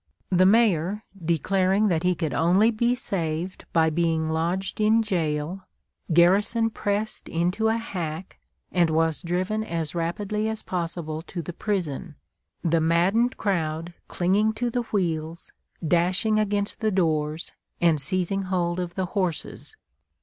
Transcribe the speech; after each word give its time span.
The 0.31 0.47
Mayor 0.47 1.03
declaring 1.23 1.87
that 1.89 2.01
he 2.01 2.15
could 2.15 2.33
only 2.33 2.71
be 2.71 2.95
saved 2.95 3.65
by 3.71 3.91
being 3.91 4.31
lodged 4.31 4.81
in 4.81 5.03
jail, 5.03 5.67
Garrison 6.11 6.71
pressed 6.71 7.29
into 7.29 7.67
a 7.67 7.77
hack, 7.77 8.39
and 8.71 8.89
was 8.89 9.21
driven 9.21 9.63
as 9.63 9.93
rapidly 9.93 10.49
as 10.49 10.63
possible 10.63 11.21
to 11.27 11.43
the 11.43 11.53
prison, 11.53 12.15
the 12.63 12.81
maddened 12.81 13.37
crowd 13.37 13.93
clinging 14.07 14.53
to 14.53 14.71
the 14.71 14.81
wheels, 14.81 15.51
dashing 15.87 16.39
against 16.39 16.79
the 16.79 16.89
doors 16.89 17.51
and 17.79 18.01
seizing 18.01 18.41
hold 18.41 18.79
of 18.79 18.95
the 18.95 19.05
horses. 19.05 19.75